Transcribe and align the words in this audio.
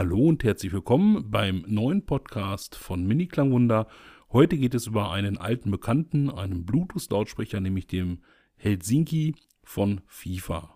Hallo 0.00 0.28
und 0.28 0.44
herzlich 0.44 0.72
willkommen 0.72 1.30
beim 1.30 1.62
neuen 1.68 2.06
Podcast 2.06 2.74
von 2.74 3.06
Mini 3.06 3.26
Klangwunder. 3.26 3.86
Heute 4.32 4.56
geht 4.56 4.74
es 4.74 4.86
über 4.86 5.10
einen 5.10 5.36
alten 5.36 5.70
Bekannten, 5.70 6.30
einen 6.30 6.64
Bluetooth-Lautsprecher, 6.64 7.60
nämlich 7.60 7.86
dem 7.86 8.22
Helsinki 8.56 9.34
von 9.62 10.00
FIFA. 10.06 10.74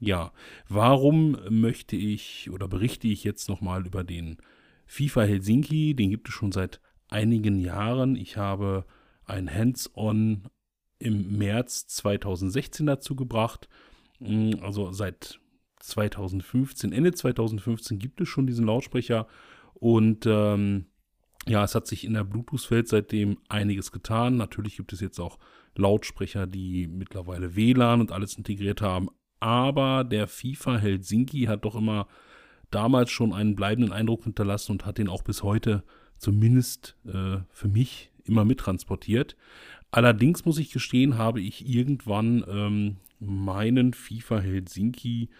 Ja, 0.00 0.32
warum 0.68 1.38
möchte 1.48 1.94
ich 1.94 2.50
oder 2.50 2.66
berichte 2.66 3.06
ich 3.06 3.22
jetzt 3.22 3.48
nochmal 3.48 3.86
über 3.86 4.02
den 4.02 4.38
FIFA 4.86 5.22
Helsinki? 5.22 5.94
Den 5.94 6.10
gibt 6.10 6.28
es 6.28 6.34
schon 6.34 6.50
seit 6.50 6.80
einigen 7.06 7.60
Jahren. 7.60 8.16
Ich 8.16 8.36
habe 8.36 8.84
ein 9.26 9.48
Hands-on 9.48 10.48
im 10.98 11.38
März 11.38 11.86
2016 11.86 12.84
dazu 12.84 13.14
gebracht. 13.14 13.68
Also 14.60 14.90
seit 14.90 15.38
2015, 15.86 16.92
Ende 16.92 17.12
2015 17.12 17.98
gibt 17.98 18.20
es 18.20 18.28
schon 18.28 18.46
diesen 18.46 18.66
Lautsprecher 18.66 19.26
und 19.74 20.26
ähm, 20.26 20.86
ja, 21.48 21.62
es 21.62 21.74
hat 21.74 21.86
sich 21.86 22.04
in 22.04 22.14
der 22.14 22.24
Bluetooth-Welt 22.24 22.88
seitdem 22.88 23.38
einiges 23.48 23.92
getan. 23.92 24.36
Natürlich 24.36 24.76
gibt 24.76 24.92
es 24.92 25.00
jetzt 25.00 25.20
auch 25.20 25.38
Lautsprecher, 25.76 26.46
die 26.46 26.88
mittlerweile 26.88 27.54
WLAN 27.54 28.00
und 28.00 28.10
alles 28.10 28.36
integriert 28.36 28.80
haben. 28.80 29.08
Aber 29.38 30.02
der 30.02 30.26
FIFA 30.26 30.78
Helsinki 30.78 31.42
hat 31.42 31.64
doch 31.64 31.76
immer 31.76 32.08
damals 32.70 33.10
schon 33.10 33.32
einen 33.32 33.54
bleibenden 33.54 33.92
Eindruck 33.92 34.24
hinterlassen 34.24 34.72
und 34.72 34.86
hat 34.86 34.98
den 34.98 35.08
auch 35.08 35.22
bis 35.22 35.42
heute 35.42 35.84
zumindest 36.18 36.96
äh, 37.06 37.38
für 37.50 37.68
mich 37.68 38.10
immer 38.24 38.44
mittransportiert. 38.44 39.36
Allerdings 39.90 40.44
muss 40.44 40.58
ich 40.58 40.72
gestehen, 40.72 41.16
habe 41.16 41.40
ich 41.40 41.68
irgendwann 41.68 42.44
ähm, 42.48 42.96
meinen 43.20 43.92
FIFA 43.92 44.40
Helsinki 44.40 45.30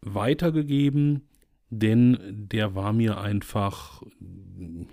weitergegeben, 0.00 1.28
denn 1.70 2.18
der 2.48 2.74
war 2.74 2.92
mir 2.92 3.18
einfach, 3.20 4.02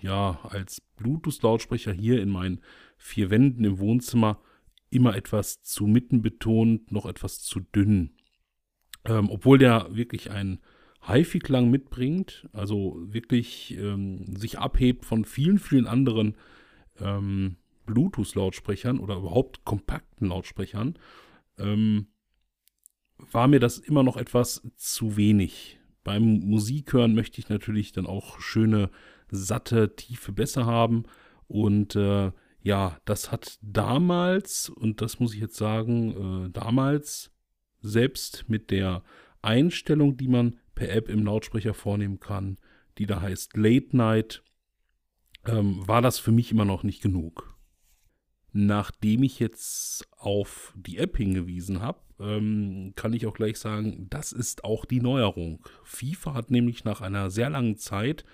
ja, 0.02 0.39
als 0.44 0.81
Bluetooth-Lautsprecher 0.98 1.94
hier 1.94 2.22
in 2.22 2.30
meinen 2.30 2.61
vier 2.98 3.30
Wänden 3.30 3.64
im 3.64 3.80
Wohnzimmer 3.80 4.39
immer 4.89 5.16
etwas 5.16 5.61
zu 5.61 5.88
mitten 5.88 6.22
betont, 6.22 6.92
noch 6.92 7.06
etwas 7.06 7.42
zu 7.42 7.59
dünn. 7.59 8.11
Ähm, 9.06 9.30
obwohl 9.30 9.58
der 9.58 9.95
wirklich 9.95 10.31
einen 10.31 10.59
HiFi-Klang 11.08 11.70
mitbringt, 11.70 12.50
also 12.52 12.98
wirklich 13.00 13.78
ähm, 13.78 14.36
sich 14.36 14.58
abhebt 14.58 15.06
von 15.06 15.26
vielen, 15.26 15.59
vielen 15.59 15.88
anderen 15.88 16.36
ähm, 17.00 17.58
Bluetooth-Lautsprechern 17.86 19.00
oder 19.00 19.17
überhaupt 19.17 19.64
kompakten 19.64 20.30
Lautsprechern, 20.30 20.98
ähm, 21.58 22.08
war 23.17 23.47
mir 23.47 23.59
das 23.59 23.77
immer 23.77 24.03
noch 24.03 24.17
etwas 24.17 24.61
zu 24.75 25.17
wenig. 25.17 25.80
Beim 26.03 26.39
Musikhören 26.39 27.16
möchte 27.16 27.39
ich 27.39 27.49
natürlich 27.49 27.91
dann 27.91 28.05
auch 28.05 28.39
schöne, 28.39 28.89
satte, 29.30 29.95
tiefe 29.95 30.31
Bässe 30.31 30.66
haben. 30.66 31.03
Und 31.47 31.95
äh, 31.95 32.31
ja, 32.61 32.99
das 33.05 33.31
hat 33.31 33.58
damals, 33.61 34.69
und 34.69 35.02
das 35.02 35.19
muss 35.19 35.33
ich 35.33 35.39
jetzt 35.39 35.58
sagen, 35.58 36.45
äh, 36.45 36.49
damals 36.52 37.31
selbst 37.81 38.45
mit 38.47 38.71
der 38.71 39.03
Einstellung, 39.41 40.17
die 40.17 40.27
man 40.27 40.58
per 40.73 40.89
App 40.89 41.09
im 41.09 41.25
Lautsprecher 41.25 41.73
vornehmen 41.73 42.19
kann, 42.19 42.58
die 42.97 43.05
da 43.05 43.21
heißt 43.21 43.55
Late 43.55 43.95
Night, 43.95 44.43
ähm, 45.45 45.88
war 45.88 46.02
das 46.02 46.19
für 46.19 46.31
mich 46.31 46.52
immer 46.52 46.66
noch 46.66 46.83
nicht 46.83 47.02
genug. 47.02 47.55
Nachdem 48.52 49.23
ich 49.23 49.39
jetzt 49.39 50.08
auf 50.17 50.73
die 50.75 50.97
App 50.97 51.17
hingewiesen 51.17 51.81
habe, 51.81 51.99
ähm, 52.19 52.94
kann 52.95 53.13
ich 53.13 53.25
auch 53.25 53.33
gleich 53.33 53.58
sagen, 53.58 54.08
das 54.09 54.31
ist 54.31 54.63
auch 54.63 54.85
die 54.85 55.02
Neuerung. 55.02 55.66
FIFA 55.83 56.33
hat 56.33 56.52
nämlich 56.52 56.83
nach 56.83 57.02
einer 57.02 57.30
sehr 57.30 57.49
langen 57.49 57.77
Zeit 57.77 58.25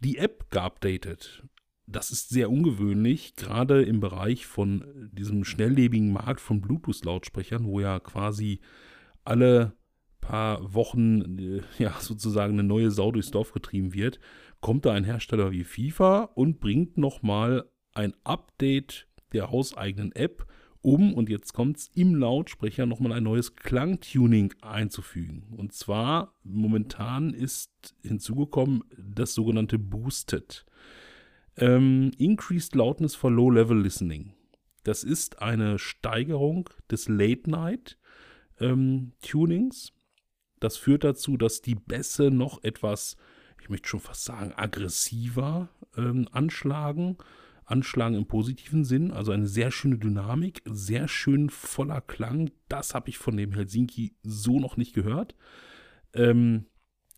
die 0.00 0.18
App 0.18 0.50
geupdatet. 0.50 1.44
Das 1.86 2.10
ist 2.10 2.30
sehr 2.30 2.50
ungewöhnlich, 2.50 3.36
gerade 3.36 3.82
im 3.82 4.00
Bereich 4.00 4.46
von 4.46 5.10
diesem 5.12 5.44
schnelllebigen 5.44 6.12
Markt 6.12 6.40
von 6.40 6.60
Bluetooth-Lautsprechern, 6.60 7.66
wo 7.66 7.80
ja 7.80 8.00
quasi 8.00 8.60
alle 9.24 9.74
paar 10.24 10.72
Wochen 10.72 11.38
äh, 11.38 11.62
ja 11.78 11.94
sozusagen 12.00 12.54
eine 12.54 12.64
neue 12.64 12.90
Sau 12.90 13.12
durchs 13.12 13.30
Dorf 13.30 13.52
getrieben 13.52 13.92
wird, 13.92 14.18
kommt 14.60 14.86
da 14.86 14.92
ein 14.92 15.04
Hersteller 15.04 15.50
wie 15.52 15.64
FIFA 15.64 16.30
und 16.34 16.58
bringt 16.58 16.96
nochmal 16.96 17.68
ein 17.92 18.14
Update 18.24 19.06
der 19.34 19.50
hauseigenen 19.50 20.12
App, 20.12 20.46
um, 20.84 21.14
und 21.14 21.30
jetzt 21.30 21.54
kommt 21.54 21.78
es, 21.78 21.90
im 21.94 22.14
Lautsprecher 22.14 22.84
nochmal 22.84 23.12
ein 23.12 23.22
neues 23.22 23.56
Klangtuning 23.56 24.52
einzufügen. 24.60 25.46
Und 25.56 25.72
zwar 25.72 26.34
momentan 26.42 27.32
ist 27.32 27.94
hinzugekommen 28.02 28.84
das 28.98 29.32
sogenannte 29.32 29.78
Boosted. 29.78 30.66
Ähm, 31.56 32.10
Increased 32.18 32.74
Loudness 32.74 33.14
for 33.14 33.30
Low-Level 33.30 33.80
Listening. 33.80 34.34
Das 34.82 35.04
ist 35.04 35.40
eine 35.40 35.78
Steigerung 35.78 36.68
des 36.90 37.08
Late-Night-Tunings. 37.08 39.88
Ähm, 39.88 39.94
das 40.60 40.76
führt 40.76 41.04
dazu, 41.04 41.38
dass 41.38 41.62
die 41.62 41.76
Bässe 41.76 42.30
noch 42.30 42.62
etwas, 42.62 43.16
ich 43.62 43.70
möchte 43.70 43.88
schon 43.88 44.00
fast 44.00 44.26
sagen, 44.26 44.52
aggressiver 44.54 45.70
ähm, 45.96 46.28
anschlagen 46.30 47.16
anschlagen 47.66 48.14
im 48.14 48.26
positiven 48.26 48.84
Sinn. 48.84 49.10
Also 49.10 49.32
eine 49.32 49.46
sehr 49.46 49.70
schöne 49.70 49.98
Dynamik, 49.98 50.62
sehr 50.64 51.08
schön 51.08 51.50
voller 51.50 52.00
Klang. 52.00 52.50
Das 52.68 52.94
habe 52.94 53.08
ich 53.08 53.18
von 53.18 53.36
dem 53.36 53.52
Helsinki 53.52 54.14
so 54.22 54.60
noch 54.60 54.76
nicht 54.76 54.94
gehört. 54.94 55.34
Ähm, 56.12 56.66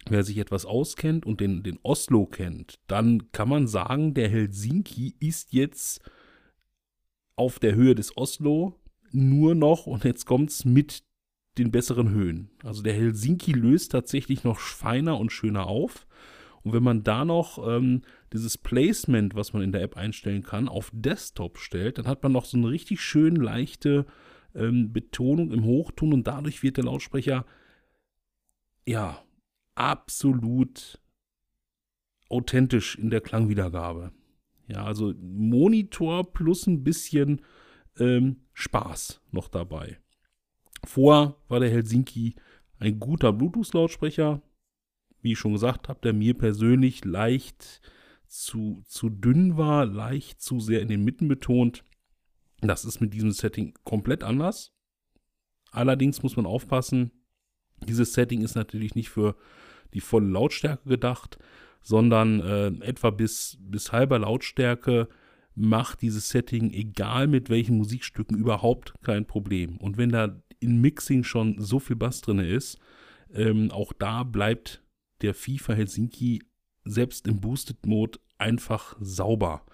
wer 0.09 0.25
sich 0.25 0.39
etwas 0.39 0.65
auskennt 0.65 1.27
und 1.27 1.41
den, 1.41 1.63
den 1.63 1.79
Oslo 1.83 2.27
kennt, 2.27 2.79
dann 2.87 3.31
kann 3.33 3.49
man 3.49 3.67
sagen, 3.67 4.15
der 4.15 4.29
Helsinki 4.29 5.17
ist 5.21 5.53
jetzt 5.53 6.01
auf 7.35 7.59
der 7.59 7.75
Höhe 7.75 7.95
des 7.95 8.17
Oslo 8.17 8.81
nur 9.13 9.55
noch, 9.55 9.87
und 9.87 10.05
jetzt 10.05 10.27
kommt 10.27 10.51
es 10.51 10.65
mit 10.65 11.03
den 11.59 11.71
besseren 11.71 12.11
Höhen. 12.11 12.51
Also 12.63 12.83
der 12.83 12.93
Helsinki 12.93 13.53
löst 13.53 13.93
tatsächlich 13.93 14.45
noch 14.45 14.59
feiner 14.59 15.19
und 15.19 15.33
schöner 15.33 15.67
auf. 15.67 16.07
Und 16.67 16.73
wenn 16.73 16.83
man 16.83 17.05
da 17.05 17.25
noch 17.25 17.65
ähm, 17.65 18.03
dieses 18.33 18.59
Placement, 18.59 19.37
was 19.37 19.53
man 19.53 19.63
in 19.63 19.71
der 19.71 19.83
App 19.83 19.97
einstellen 19.97 20.43
kann, 20.43 20.69
auf 20.69 20.91
Desktop 20.93 21.59
stellt, 21.59 21.97
dann 21.97 22.09
hat 22.09 22.25
man 22.25 22.33
noch 22.33 22.45
so 22.45 22.57
eine 22.57 22.71
richtig 22.71 23.01
schön 23.01 23.37
leichte 23.37 24.05
ähm, 24.53 24.93
Betonung 24.93 25.53
im 25.53 25.65
Hochton 25.65 26.13
und 26.13 26.27
dadurch 26.27 26.65
wird 26.65 26.77
der 26.77 26.83
Lautsprecher 26.83 27.47
ja 28.85 29.23
absolut 29.77 31.01
authentisch 32.31 32.97
in 32.97 33.11
der 33.11 33.21
Klangwiedergabe. 33.21 34.11
Ja, 34.67 34.83
also 34.83 35.15
Monitor 35.21 36.33
plus 36.33 36.67
ein 36.67 36.83
bisschen 36.83 37.43
ähm, 38.01 38.39
Spaß 38.55 39.21
noch 39.31 39.47
dabei. 39.47 40.01
Vor 40.83 41.41
war 41.47 41.61
der 41.61 41.71
Helsinki 41.71 42.35
ein 42.81 42.99
guter 42.99 43.33
Bluetooth-Lautsprecher, 43.33 44.43
wie 45.23 45.33
ich 45.33 45.39
schon 45.39 45.53
gesagt 45.53 45.89
habe, 45.89 46.01
der 46.03 46.13
mir 46.13 46.35
persönlich 46.35 47.05
leicht 47.05 47.81
zu, 48.27 48.83
zu 48.87 49.09
dünn 49.09 49.57
war, 49.57 49.87
leicht 49.87 50.41
zu 50.41 50.61
sehr 50.61 50.81
in 50.83 50.89
den 50.89 51.05
Mitten 51.05 51.29
betont. 51.29 51.85
Das 52.61 52.85
ist 52.85 53.01
mit 53.01 53.15
diesem 53.15 53.33
Setting 53.33 53.75
komplett 53.85 54.25
anders. 54.25 54.73
Allerdings 55.71 56.23
muss 56.23 56.37
man 56.37 56.47
aufpassen, 56.47 57.11
dieses 57.87 58.15
Setting 58.15 58.43
ist 58.43 58.55
natürlich 58.55 58.95
nicht 58.95 59.11
für 59.11 59.37
die 59.95 60.01
volle 60.01 60.29
Lautstärke 60.29 60.89
gedacht, 60.89 61.39
sondern 61.83 62.41
äh, 62.41 62.67
etwa 62.85 63.11
bis, 63.11 63.59
bis 63.61 63.93
halber 63.93 64.19
Lautstärke 64.19 65.09
macht 65.55 66.03
dieses 66.03 66.29
Setting, 66.29 66.73
egal 66.73 67.27
mit 67.27 67.49
welchen 67.49 67.77
Musikstücken, 67.77 68.37
überhaupt 68.37 68.95
kein 69.03 69.27
Problem. 69.27 69.79
Und 69.79 69.97
wenn 69.97 70.11
da 70.11 70.41
in 70.61 70.81
Mixing 70.81 71.25
schon 71.25 71.61
so 71.61 71.79
viel 71.79 71.97
Bass 71.97 72.21
drin 72.21 72.39
ist, 72.39 72.79
ähm, 73.33 73.71
auch 73.71 73.93
da 73.93 74.23
bleibt 74.23 74.83
der 75.23 75.35
FIFA 75.35 75.75
Helsinki 75.75 76.43
selbst 76.85 77.27
im 77.27 77.41
Boosted 77.41 77.87
Mode 77.87 78.19
einfach 78.39 78.97
sauber. 79.01 79.65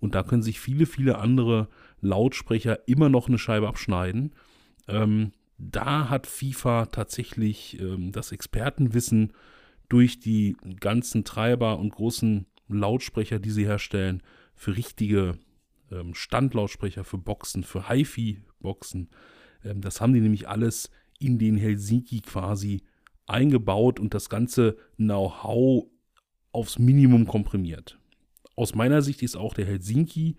Und 0.00 0.14
da 0.14 0.22
können 0.22 0.42
sich 0.42 0.60
viele, 0.60 0.86
viele 0.86 1.18
andere 1.18 1.68
Lautsprecher 2.00 2.86
immer 2.86 3.08
noch 3.08 3.28
eine 3.28 3.38
Scheibe 3.38 3.68
abschneiden. 3.68 4.34
Ähm, 4.86 5.32
da 5.58 6.08
hat 6.08 6.26
FIFA 6.26 6.86
tatsächlich 6.86 7.80
ähm, 7.80 8.12
das 8.12 8.30
Expertenwissen 8.30 9.32
durch 9.88 10.20
die 10.20 10.56
ganzen 10.78 11.24
Treiber 11.24 11.78
und 11.78 11.90
großen 11.90 12.46
Lautsprecher, 12.68 13.38
die 13.38 13.50
sie 13.50 13.66
herstellen, 13.66 14.22
für 14.54 14.76
richtige 14.76 15.38
ähm, 15.90 16.14
Standlautsprecher, 16.14 17.04
für 17.04 17.18
Boxen, 17.18 17.64
für 17.64 17.88
HiFi-Boxen. 17.88 19.08
Ähm, 19.64 19.80
das 19.80 20.00
haben 20.00 20.12
die 20.12 20.20
nämlich 20.20 20.48
alles 20.48 20.90
in 21.18 21.38
den 21.38 21.56
Helsinki 21.56 22.20
quasi 22.20 22.82
eingebaut 23.28 24.00
und 24.00 24.14
das 24.14 24.28
ganze 24.28 24.76
Know-how 24.96 25.86
aufs 26.52 26.78
Minimum 26.78 27.26
komprimiert. 27.26 27.98
Aus 28.56 28.74
meiner 28.74 29.02
Sicht 29.02 29.22
ist 29.22 29.36
auch 29.36 29.54
der 29.54 29.66
Helsinki 29.66 30.36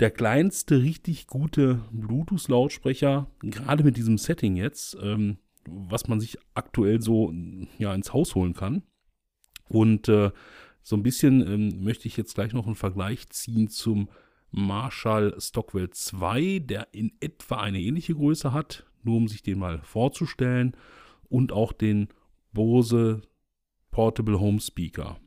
der 0.00 0.10
kleinste 0.10 0.82
richtig 0.82 1.26
gute 1.26 1.82
Bluetooth-Lautsprecher, 1.92 3.30
gerade 3.40 3.84
mit 3.84 3.96
diesem 3.96 4.18
Setting 4.18 4.56
jetzt. 4.56 4.96
Ähm, 5.00 5.38
was 5.66 6.08
man 6.08 6.20
sich 6.20 6.38
aktuell 6.54 7.00
so 7.00 7.32
ja, 7.78 7.94
ins 7.94 8.12
Haus 8.12 8.34
holen 8.34 8.54
kann. 8.54 8.82
Und 9.68 10.08
äh, 10.08 10.30
so 10.82 10.96
ein 10.96 11.02
bisschen 11.02 11.46
ähm, 11.46 11.84
möchte 11.84 12.08
ich 12.08 12.16
jetzt 12.16 12.34
gleich 12.34 12.52
noch 12.52 12.66
einen 12.66 12.74
Vergleich 12.74 13.28
ziehen 13.30 13.68
zum 13.68 14.08
Marshall 14.50 15.34
Stockwell 15.38 15.90
2, 15.90 16.60
der 16.60 16.88
in 16.92 17.12
etwa 17.20 17.56
eine 17.56 17.80
ähnliche 17.80 18.14
Größe 18.14 18.52
hat, 18.52 18.84
nur 19.02 19.16
um 19.16 19.28
sich 19.28 19.42
den 19.42 19.58
mal 19.58 19.80
vorzustellen, 19.82 20.76
und 21.32 21.50
auch 21.50 21.72
den 21.72 22.08
Bose 22.52 23.22
Portable 23.90 24.38
Home 24.38 24.60
Speaker. 24.60 25.18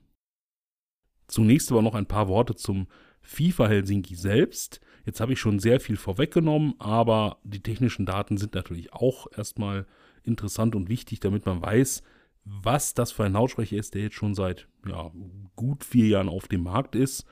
Zunächst 1.28 1.72
aber 1.72 1.81
noch 1.81 1.96
ein 1.96 2.06
paar 2.06 2.28
Worte 2.28 2.56
zum 2.56 2.88
FIFA 3.22 3.68
Helsinki 3.68 4.16
selbst. 4.16 4.80
Jetzt 5.06 5.19
habe 5.19 5.34
ich 5.34 5.40
schon 5.40 5.57
sehr 5.60 5.80
viel 5.80 5.98
vorweggenommen, 5.98 6.75
aber 6.80 7.40
die 7.44 7.62
technischen 7.62 8.06
Daten 8.06 8.38
sind 8.38 8.54
natürlich 8.54 8.94
auch 8.94 9.28
erstmal 9.36 9.88
interessant 10.24 10.75
und 10.75 10.90
wichtig, 10.90 11.19
damit 11.19 11.48
man 11.48 11.62
weiß, 11.62 12.04
was 12.44 12.94
das 12.94 13.12
für 13.12 13.24
ein 13.24 13.34
Lautsprecher 13.34 13.78
ist, 13.78 13.96
der 13.96 14.04
jetzt 14.04 14.16
schon 14.16 14.36
seit 14.36 14.68
ja, 14.88 15.12
gut 15.56 15.84
vier 15.84 16.08
Jahren 16.08 16.30
auf 16.30 16.48
dem 16.48 16.63
Markt 16.63 16.96
ist, 16.96 17.25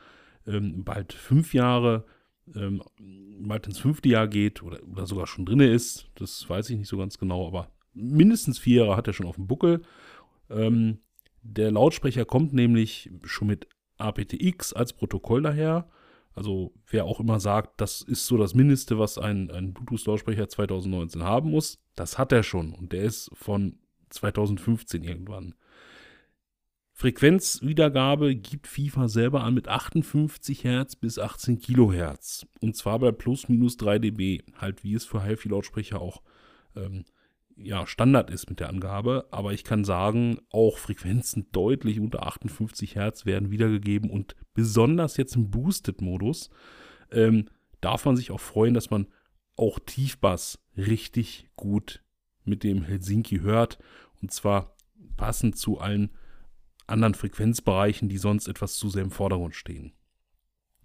ähm, 0.48 0.84
bald 0.84 1.14
fünf 1.14 1.54
Jahre, 1.54 2.06
ähm, 2.56 2.81
bald 2.98 3.68
ins 3.68 3.78
fünfte 3.78 4.10
Jahr 4.10 4.28
geht 4.28 4.64
oder, 4.64 4.81
oder 4.84 5.06
sogar 5.06 5.28
schon 5.28 5.46
drin 5.46 5.60
ist. 5.60 6.10
Das 6.16 6.50
weiß 6.50 6.72
ich 6.72 6.78
nicht 6.78 6.90
so 6.90 6.98
ganz 6.98 7.19
genau, 7.19 7.48
aber 7.48 7.69
mindestens 7.94 8.60
vier 8.60 8.86
Jahre 8.86 8.98
hat 8.98 9.07
er 9.07 9.13
schon 9.13 9.25
auf 9.25 9.36
dem 9.36 9.48
Buckel. 9.48 9.81
Ähm, 10.50 11.00
der 11.42 11.72
Lautsprecher 11.72 12.25
kommt 12.25 12.54
nämlich 12.54 13.12
schon 13.24 13.48
mit 13.48 13.68
aptX 13.98 14.74
als 14.74 14.94
Protokoll 14.94 15.42
daher. 15.42 15.90
Also 16.36 16.74
wer 16.88 17.06
auch 17.06 17.19
immer 17.19 17.40
sagt, 17.40 17.80
das 17.80 18.01
ist 18.01 18.25
so 18.25 18.38
das 18.38 18.56
Mindeste, 18.56 18.98
was 18.98 19.18
ein, 19.18 19.51
ein 19.51 19.74
Bluetooth-Lautsprecher 19.74 20.50
2019 20.50 21.24
haben 21.24 21.51
muss, 21.51 21.80
das 21.95 22.18
hat 22.18 22.31
er 22.31 22.44
schon. 22.44 22.74
Und 22.74 22.92
der 22.92 23.04
ist 23.04 23.30
von 23.34 23.78
2015 24.10 25.04
irgendwann. 25.04 25.54
Frequenzwiedergabe 26.95 28.36
gibt 28.36 28.68
FIFA 28.68 29.07
selber 29.07 29.44
an 29.44 29.56
mit 29.56 29.68
58 29.68 30.63
Hertz 30.63 30.95
bis 30.95 31.18
18 31.18 31.60
Kilohertz. 31.60 32.45
Und 32.62 32.75
zwar 32.75 33.00
bei 33.00 33.12
plus 33.12 33.50
minus 33.50 33.78
3 33.78 34.00
dB, 34.00 34.44
halt 34.57 34.84
wie 34.84 34.94
es 34.94 35.06
für 35.06 35.24
HiFi-Lautsprecher 35.24 36.00
auch 36.00 36.22
ähm, 36.75 37.04
ja, 37.56 37.86
Standard 37.88 38.30
ist 38.30 38.50
mit 38.50 38.60
der 38.60 38.70
Angabe. 38.70 39.28
Aber 39.32 39.54
ich 39.54 39.64
kann 39.64 39.84
sagen, 39.84 40.40
auch 40.50 40.78
Frequenzen 40.78 41.48
deutlich 41.52 42.00
unter 42.00 42.26
58 42.26 42.96
Hertz 42.96 43.26
werden 43.26 43.52
wiedergegeben 43.52 44.10
und 44.10 44.36
besonders 44.54 45.18
jetzt 45.18 45.36
im 45.36 45.50
Boosted-Modus 45.50 46.50
ähm, 47.12 47.50
darf 47.82 48.06
man 48.06 48.16
sich 48.16 48.32
auch 48.32 48.40
freuen, 48.40 48.74
dass 48.74 48.90
man 48.90 49.08
auch 49.56 49.80
Tiefbass 49.80 50.60
richtig 50.76 51.50
gut 51.56 52.04
mit 52.44 52.64
dem 52.64 52.84
Helsinki 52.84 53.40
hört 53.40 53.78
und 54.22 54.32
zwar 54.32 54.76
passend 55.16 55.58
zu 55.58 55.80
allen 55.80 56.10
anderen 56.88 57.14
Frequenzbereichen, 57.14 58.10
die 58.10 58.18
sonst 58.18 58.48
etwas 58.48 58.76
zu 58.76 58.90
sehr 58.90 59.04
im 59.04 59.12
Vordergrund 59.12 59.56
stehen. 59.56 59.94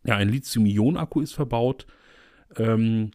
Ja, 0.05 0.17
ein 0.17 0.29
Lithium-Ionen-Akku 0.29 1.21
ist 1.21 1.33
verbaut. 1.33 1.87
Ähm, 2.57 3.11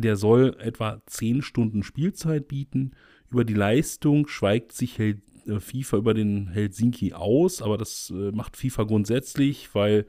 der 0.00 0.16
soll 0.16 0.56
etwa 0.58 1.02
10 1.06 1.42
Stunden 1.42 1.82
Spielzeit 1.82 2.48
bieten. 2.48 2.92
Über 3.30 3.44
die 3.44 3.54
Leistung 3.54 4.28
schweigt 4.28 4.72
sich 4.72 4.98
Hel 4.98 5.22
äh, 5.46 5.60
FIFA 5.60 5.98
über 5.98 6.14
den 6.14 6.48
Helsinki 6.48 7.12
aus, 7.12 7.62
aber 7.62 7.78
das 7.78 8.10
äh, 8.10 8.32
macht 8.32 8.56
FIFA 8.56 8.84
grundsätzlich, 8.84 9.74
weil 9.74 10.06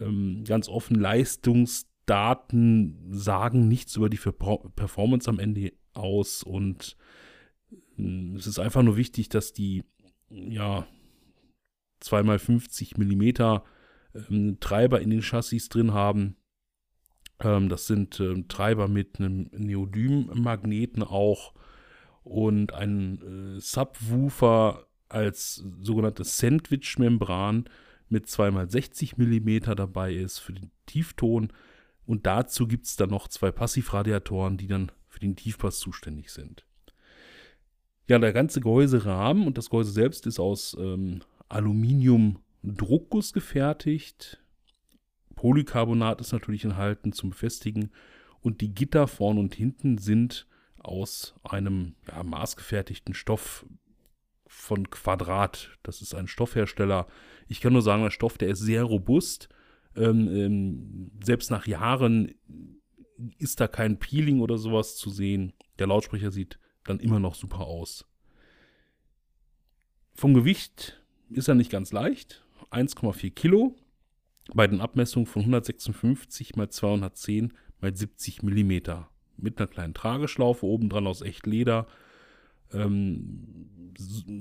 ähm, 0.00 0.44
ganz 0.46 0.68
offen 0.68 0.96
Leistungsdaten 0.96 2.98
sagen 3.10 3.68
nichts 3.68 3.96
über 3.96 4.08
die 4.08 4.18
Performance 4.18 5.28
am 5.28 5.38
Ende 5.38 5.72
aus 5.92 6.42
und 6.42 6.96
hm, 7.96 8.36
es 8.36 8.46
ist 8.46 8.58
einfach 8.58 8.82
nur 8.82 8.96
wichtig, 8.96 9.28
dass 9.28 9.52
die, 9.52 9.84
ja, 10.30 10.86
2x50 12.02 12.98
mm 12.98 13.60
ähm, 14.14 14.58
Treiber 14.60 15.00
in 15.00 15.10
den 15.10 15.22
Chassis 15.22 15.68
drin 15.68 15.92
haben. 15.92 16.36
Ähm, 17.40 17.68
das 17.68 17.86
sind 17.86 18.20
ähm, 18.20 18.48
Treiber 18.48 18.88
mit 18.88 19.18
einem 19.18 19.50
Neodym-Magneten 19.52 21.02
auch 21.02 21.54
und 22.22 22.72
ein 22.74 23.56
äh, 23.56 23.60
Subwoofer 23.60 24.86
als 25.08 25.64
sogenannte 25.80 26.24
Sandwich-Membran 26.24 27.64
mit 28.08 28.26
2x60 28.26 29.14
mm 29.16 29.74
dabei 29.74 30.14
ist 30.14 30.38
für 30.38 30.52
den 30.52 30.70
Tiefton. 30.86 31.52
Und 32.06 32.26
dazu 32.26 32.66
gibt 32.66 32.86
es 32.86 32.96
dann 32.96 33.10
noch 33.10 33.28
zwei 33.28 33.50
Passivradiatoren, 33.50 34.56
die 34.56 34.66
dann 34.66 34.90
für 35.08 35.20
den 35.20 35.36
Tiefpass 35.36 35.78
zuständig 35.78 36.30
sind. 36.30 36.66
Ja, 38.08 38.18
der 38.18 38.32
ganze 38.32 38.60
Gehäuserahmen 38.60 39.46
und 39.46 39.56
das 39.56 39.70
Gehäuse 39.70 39.92
selbst 39.92 40.26
ist 40.26 40.40
aus 40.40 40.76
ähm, 40.80 41.20
Aluminium-Druckguss 41.48 43.32
gefertigt. 43.32 44.39
Polycarbonat 45.40 46.20
ist 46.20 46.32
natürlich 46.32 46.66
enthalten 46.66 47.14
zum 47.14 47.30
Befestigen. 47.30 47.92
Und 48.42 48.60
die 48.60 48.74
Gitter 48.74 49.08
vorn 49.08 49.38
und 49.38 49.54
hinten 49.54 49.96
sind 49.96 50.46
aus 50.78 51.34
einem 51.42 51.94
ja, 52.08 52.22
maßgefertigten 52.22 53.14
Stoff 53.14 53.64
von 54.46 54.90
Quadrat. 54.90 55.70
Das 55.82 56.02
ist 56.02 56.14
ein 56.14 56.28
Stoffhersteller. 56.28 57.06
Ich 57.48 57.62
kann 57.62 57.72
nur 57.72 57.80
sagen, 57.80 58.02
der 58.02 58.10
Stoff, 58.10 58.36
der 58.36 58.48
ist 58.48 58.58
sehr 58.58 58.84
robust. 58.84 59.48
Ähm, 59.96 60.28
ähm, 60.28 61.10
selbst 61.24 61.50
nach 61.50 61.66
Jahren 61.66 62.34
ist 63.38 63.60
da 63.60 63.66
kein 63.66 63.98
Peeling 63.98 64.40
oder 64.40 64.58
sowas 64.58 64.96
zu 64.96 65.08
sehen. 65.08 65.54
Der 65.78 65.86
Lautsprecher 65.86 66.30
sieht 66.30 66.58
dann 66.84 67.00
immer 67.00 67.18
noch 67.18 67.34
super 67.34 67.60
aus. 67.60 68.04
Vom 70.12 70.34
Gewicht 70.34 71.02
ist 71.30 71.48
er 71.48 71.54
nicht 71.54 71.70
ganz 71.70 71.92
leicht, 71.92 72.44
1,4 72.70 73.30
Kilo, 73.30 73.74
bei 74.54 74.66
den 74.66 74.80
Abmessungen 74.80 75.26
von 75.26 75.42
156 75.42 76.56
x 76.56 76.76
210 76.76 77.52
x 77.82 77.98
70 77.98 78.42
mm. 78.42 78.72
Mit 79.36 79.58
einer 79.58 79.68
kleinen 79.68 79.94
Trageschlaufe 79.94 80.66
obendran 80.66 81.06
aus 81.06 81.22
echt 81.22 81.46
Leder. 81.46 81.86
Ähm, 82.72 83.92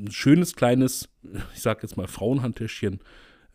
schönes 0.10 0.56
kleines, 0.56 1.10
ich 1.54 1.62
sag 1.62 1.82
jetzt 1.84 1.98
mal 1.98 2.08
Frauenhandtäschchen. 2.08 3.00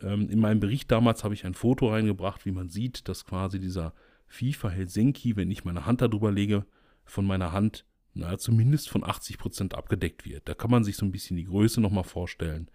Ähm, 0.00 0.28
in 0.28 0.40
meinem 0.40 0.60
Bericht 0.60 0.90
damals 0.90 1.24
habe 1.24 1.34
ich 1.34 1.44
ein 1.44 1.54
Foto 1.54 1.90
reingebracht, 1.90 2.46
wie 2.46 2.52
man 2.52 2.68
sieht, 2.68 3.08
dass 3.08 3.24
quasi 3.24 3.60
dieser 3.60 3.94
FIFA 4.26 4.70
Helsinki, 4.70 5.36
wenn 5.36 5.50
ich 5.50 5.64
meine 5.64 5.86
Hand 5.86 6.00
darüber 6.00 6.32
lege, 6.32 6.64
von 7.04 7.26
meiner 7.26 7.52
Hand 7.52 7.84
na, 8.14 8.38
zumindest 8.38 8.88
von 8.88 9.04
80 9.04 9.38
Prozent 9.38 9.74
abgedeckt 9.74 10.24
wird. 10.24 10.48
Da 10.48 10.54
kann 10.54 10.70
man 10.70 10.84
sich 10.84 10.96
so 10.96 11.04
ein 11.04 11.12
bisschen 11.12 11.36
die 11.36 11.44
Größe 11.44 11.80
nochmal 11.80 12.04
vorstellen. 12.04 12.70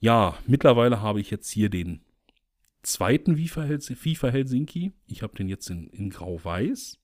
Ja, 0.00 0.36
mittlerweile 0.46 1.02
habe 1.02 1.20
ich 1.20 1.30
jetzt 1.30 1.50
hier 1.50 1.68
den 1.68 2.00
zweiten 2.86 3.36
FIFA 3.36 4.30
Helsinki. 4.30 4.92
Ich 5.06 5.22
habe 5.22 5.36
den 5.36 5.48
jetzt 5.48 5.68
in, 5.70 5.88
in 5.88 6.10
Grau-Weiß. 6.10 6.98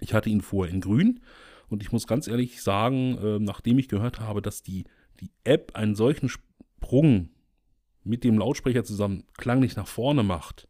Ich 0.00 0.14
hatte 0.14 0.30
ihn 0.30 0.40
vorher 0.40 0.72
in 0.72 0.80
Grün. 0.80 1.20
Und 1.68 1.82
ich 1.82 1.92
muss 1.92 2.06
ganz 2.06 2.28
ehrlich 2.28 2.62
sagen, 2.62 3.18
äh, 3.18 3.38
nachdem 3.38 3.78
ich 3.78 3.88
gehört 3.88 4.20
habe, 4.20 4.40
dass 4.40 4.62
die, 4.62 4.84
die 5.20 5.30
App 5.44 5.72
einen 5.74 5.94
solchen 5.94 6.28
Sprung 6.28 7.30
mit 8.04 8.24
dem 8.24 8.38
Lautsprecher 8.38 8.84
zusammen 8.84 9.24
klanglich 9.36 9.76
nach 9.76 9.88
vorne 9.88 10.22
macht, 10.22 10.68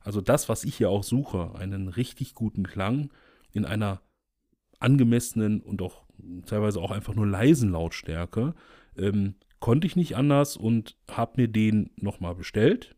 also 0.00 0.20
das, 0.20 0.50
was 0.50 0.64
ich 0.64 0.76
hier 0.76 0.90
auch 0.90 1.02
suche, 1.02 1.54
einen 1.54 1.88
richtig 1.88 2.34
guten 2.34 2.64
Klang 2.64 3.10
in 3.52 3.64
einer 3.64 4.02
angemessenen 4.78 5.62
und 5.62 5.80
auch 5.80 6.04
teilweise 6.44 6.80
auch 6.80 6.90
einfach 6.90 7.14
nur 7.14 7.26
leisen 7.26 7.70
Lautstärke, 7.70 8.54
ähm, 8.98 9.36
konnte 9.60 9.86
ich 9.86 9.96
nicht 9.96 10.16
anders 10.16 10.58
und 10.58 10.98
habe 11.10 11.40
mir 11.40 11.48
den 11.48 11.90
nochmal 11.96 12.34
bestellt. 12.34 12.96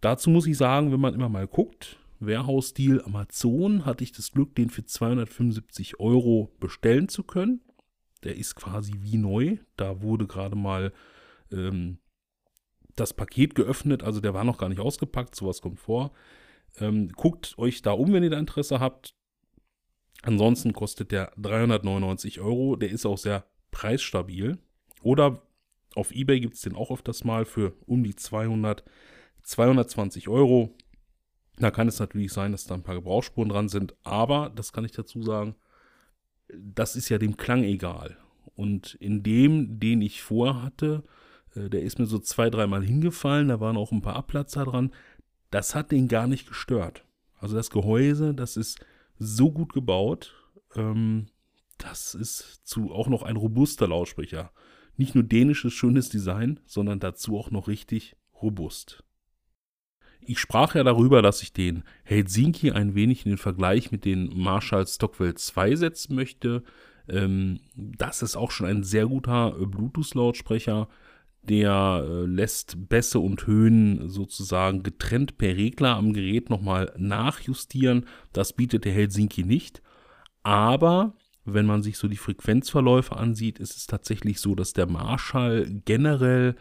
Dazu 0.00 0.30
muss 0.30 0.46
ich 0.46 0.56
sagen, 0.56 0.92
wenn 0.92 1.00
man 1.00 1.14
immer 1.14 1.28
mal 1.28 1.46
guckt, 1.46 1.98
Warehouse-Deal 2.20 3.02
Amazon, 3.02 3.84
hatte 3.84 4.04
ich 4.04 4.12
das 4.12 4.32
Glück, 4.32 4.54
den 4.54 4.70
für 4.70 4.84
275 4.84 6.00
Euro 6.00 6.52
bestellen 6.60 7.08
zu 7.08 7.22
können. 7.22 7.60
Der 8.24 8.36
ist 8.36 8.56
quasi 8.56 8.94
wie 9.00 9.16
neu. 9.16 9.58
Da 9.76 10.02
wurde 10.02 10.26
gerade 10.26 10.56
mal 10.56 10.92
ähm, 11.52 11.98
das 12.96 13.14
Paket 13.14 13.54
geöffnet, 13.54 14.02
also 14.02 14.20
der 14.20 14.34
war 14.34 14.44
noch 14.44 14.58
gar 14.58 14.68
nicht 14.68 14.80
ausgepackt, 14.80 15.34
sowas 15.34 15.60
kommt 15.60 15.78
vor. 15.78 16.12
Ähm, 16.80 17.08
guckt 17.10 17.54
euch 17.58 17.82
da 17.82 17.92
um, 17.92 18.12
wenn 18.12 18.22
ihr 18.22 18.30
da 18.30 18.38
Interesse 18.38 18.80
habt. 18.80 19.14
Ansonsten 20.22 20.72
kostet 20.72 21.12
der 21.12 21.32
399 21.36 22.40
Euro. 22.40 22.76
Der 22.76 22.90
ist 22.90 23.06
auch 23.06 23.18
sehr 23.18 23.44
preisstabil. 23.70 24.58
Oder 25.02 25.42
auf 25.94 26.10
Ebay 26.10 26.40
gibt 26.40 26.54
es 26.54 26.62
den 26.62 26.74
auch 26.74 26.90
öfters 26.90 27.24
mal 27.24 27.44
für 27.44 27.74
um 27.86 28.02
die 28.02 28.16
200, 28.16 28.84
220 29.48 30.28
Euro. 30.28 30.74
Da 31.56 31.70
kann 31.70 31.88
es 31.88 31.98
natürlich 31.98 32.32
sein, 32.32 32.52
dass 32.52 32.64
da 32.64 32.74
ein 32.74 32.82
paar 32.82 32.94
Gebrauchsspuren 32.94 33.48
dran 33.48 33.68
sind. 33.68 33.96
Aber, 34.04 34.50
das 34.54 34.72
kann 34.72 34.84
ich 34.84 34.92
dazu 34.92 35.22
sagen, 35.22 35.54
das 36.54 36.96
ist 36.96 37.08
ja 37.08 37.18
dem 37.18 37.36
Klang 37.36 37.64
egal. 37.64 38.18
Und 38.54 38.94
in 38.94 39.22
dem, 39.22 39.80
den 39.80 40.02
ich 40.02 40.22
vorhatte, 40.22 41.02
äh, 41.54 41.70
der 41.70 41.82
ist 41.82 41.98
mir 41.98 42.06
so 42.06 42.18
zwei, 42.18 42.50
dreimal 42.50 42.84
hingefallen. 42.84 43.48
Da 43.48 43.58
waren 43.58 43.78
auch 43.78 43.90
ein 43.90 44.02
paar 44.02 44.16
Abplatzer 44.16 44.66
dran. 44.66 44.92
Das 45.50 45.74
hat 45.74 45.92
den 45.92 46.08
gar 46.08 46.26
nicht 46.26 46.46
gestört. 46.46 47.04
Also 47.38 47.56
das 47.56 47.70
Gehäuse, 47.70 48.34
das 48.34 48.56
ist 48.56 48.84
so 49.18 49.50
gut 49.50 49.72
gebaut. 49.72 50.34
Ähm, 50.74 51.28
das 51.78 52.14
ist 52.14 52.60
zu 52.64 52.92
auch 52.92 53.08
noch 53.08 53.22
ein 53.22 53.36
robuster 53.36 53.88
Lautsprecher. 53.88 54.52
Nicht 54.96 55.14
nur 55.14 55.24
dänisches 55.24 55.72
schönes 55.72 56.10
Design, 56.10 56.60
sondern 56.66 57.00
dazu 57.00 57.38
auch 57.38 57.50
noch 57.50 57.66
richtig 57.66 58.16
robust. 58.42 59.04
Ich 60.20 60.38
sprach 60.38 60.74
ja 60.74 60.84
darüber, 60.84 61.22
dass 61.22 61.42
ich 61.42 61.52
den 61.52 61.84
Helsinki 62.04 62.70
ein 62.70 62.94
wenig 62.94 63.24
in 63.24 63.32
den 63.32 63.38
Vergleich 63.38 63.90
mit 63.90 64.04
den 64.04 64.30
Marshall 64.38 64.86
Stockwell 64.86 65.34
2 65.34 65.76
setzen 65.76 66.14
möchte. 66.14 66.62
Ähm, 67.08 67.60
das 67.74 68.22
ist 68.22 68.36
auch 68.36 68.50
schon 68.50 68.66
ein 68.66 68.84
sehr 68.84 69.06
guter 69.06 69.56
äh, 69.58 69.64
Bluetooth-Lautsprecher. 69.64 70.88
Der 71.42 72.04
äh, 72.06 72.26
lässt 72.26 72.88
Bässe 72.88 73.20
und 73.20 73.46
Höhen 73.46 74.10
sozusagen 74.10 74.82
getrennt 74.82 75.38
per 75.38 75.56
Regler 75.56 75.96
am 75.96 76.12
Gerät 76.12 76.50
nochmal 76.50 76.92
nachjustieren. 76.98 78.04
Das 78.32 78.52
bietet 78.52 78.84
der 78.84 78.92
Helsinki 78.92 79.44
nicht. 79.44 79.82
Aber 80.42 81.14
wenn 81.44 81.66
man 81.66 81.82
sich 81.82 81.96
so 81.96 82.08
die 82.08 82.16
Frequenzverläufe 82.16 83.16
ansieht, 83.16 83.58
ist 83.58 83.76
es 83.76 83.86
tatsächlich 83.86 84.40
so, 84.40 84.54
dass 84.54 84.74
der 84.74 84.86
Marschall 84.86 85.66
generell 85.84 86.56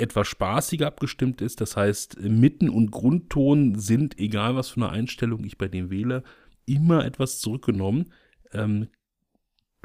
etwas 0.00 0.28
spaßiger 0.28 0.86
abgestimmt 0.86 1.40
ist. 1.40 1.60
Das 1.60 1.76
heißt, 1.76 2.20
Mitten- 2.20 2.70
und 2.70 2.90
Grundton 2.90 3.78
sind, 3.78 4.18
egal 4.18 4.56
was 4.56 4.70
für 4.70 4.80
eine 4.80 4.90
Einstellung 4.90 5.44
ich 5.44 5.58
bei 5.58 5.68
dem 5.68 5.90
wähle, 5.90 6.22
immer 6.66 7.04
etwas 7.04 7.40
zurückgenommen. 7.40 8.10
Ähm, 8.52 8.88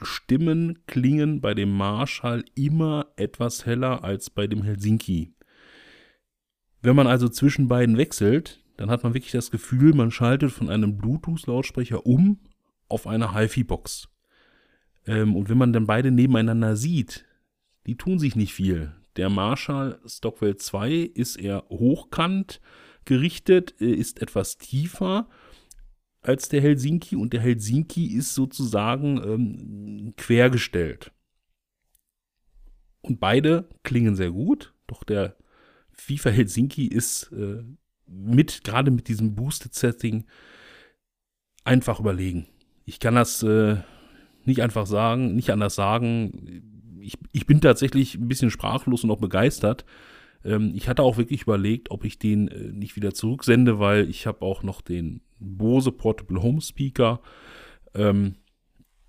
Stimmen 0.02 0.80
klingen 0.88 1.40
bei 1.40 1.54
dem 1.54 1.72
Marschall 1.76 2.44
immer 2.56 3.08
etwas 3.16 3.66
heller 3.66 4.04
als 4.04 4.30
bei 4.30 4.48
dem 4.48 4.64
Helsinki. 4.64 5.34
Wenn 6.82 6.96
man 6.96 7.08
also 7.08 7.30
zwischen 7.30 7.68
beiden 7.68 7.98
wechselt, 7.98 8.62
dann 8.78 8.90
hat 8.90 9.04
man 9.04 9.14
wirklich 9.14 9.32
das 9.32 9.52
Gefühl, 9.52 9.94
man 9.94 10.12
schaltet 10.12 10.52
von 10.52 10.70
einem 10.70 10.98
Bluetooth-Lautsprecher 10.98 12.06
um 12.06 12.40
auf 12.90 13.08
eine 13.08 13.34
HiFi-Box. 13.34 14.10
Ähm, 15.08 15.36
und 15.36 15.50
wenn 15.50 15.58
man 15.58 15.74
dann 15.74 15.88
beide 15.88 16.12
nebeneinander 16.12 16.76
sieht, 16.76 17.26
die 17.88 17.96
tun 17.96 18.20
sich 18.20 18.36
nicht 18.36 18.54
viel. 18.54 18.94
Der 19.16 19.30
Marshall 19.30 20.00
Stockwell 20.06 20.58
2 20.58 20.92
ist 20.92 21.38
eher 21.38 21.66
hochkant 21.70 22.62
gerichtet, 23.06 23.76
äh, 23.80 23.92
ist 23.92 24.22
etwas 24.22 24.58
tiefer 24.58 25.30
als 26.22 26.50
der 26.50 26.62
Helsinki 26.62 27.16
und 27.16 27.34
der 27.34 27.42
Helsinki 27.42 28.08
ist 28.08 28.34
sozusagen 28.34 29.18
ähm, 29.24 30.14
quergestellt. 30.18 31.12
Und 33.02 33.20
beide 33.20 33.70
klingen 33.84 34.16
sehr 34.16 34.32
gut, 34.32 34.74
doch 34.88 35.04
der 35.04 35.38
FIFA 35.92 36.32
Helsinki 36.32 36.88
ist 36.88 37.32
äh, 37.32 37.64
mit, 38.08 38.64
gerade 38.64 38.90
mit 38.90 39.08
diesem 39.08 39.36
Boosted 39.36 39.76
Setting, 39.76 40.26
einfach 41.64 42.00
überlegen. 42.00 42.48
Ich 42.86 43.00
kann 43.00 43.16
das 43.16 43.44
äh, 43.44 43.78
nicht 44.44 44.62
einfach 44.62 44.88
sagen, 44.88 45.36
nicht 45.36 45.52
anders 45.52 45.76
sagen. 45.76 46.75
Ich, 47.06 47.18
ich 47.32 47.46
bin 47.46 47.62
tatsächlich 47.62 48.16
ein 48.16 48.28
bisschen 48.28 48.52
sprachlos 48.52 49.04
und 49.04 49.12
auch 49.12 49.20
begeistert. 49.20 49.86
Ähm, 50.44 50.72
ich 50.76 50.88
hatte 50.88 51.04
auch 51.04 51.18
wirklich 51.18 51.44
überlegt, 51.44 51.92
ob 51.92 52.06
ich 52.06 52.20
den 52.20 52.48
äh, 52.48 52.72
nicht 52.72 52.96
wieder 52.96 53.14
zurücksende, 53.14 53.80
weil 53.80 54.10
ich 54.10 54.28
habe 54.28 54.42
auch 54.42 54.64
noch 54.64 54.82
den 54.82 55.22
Bose 55.40 55.92
Portable 55.92 56.42
Home 56.42 56.62
Speaker. 56.62 57.22
Ähm, 57.94 58.36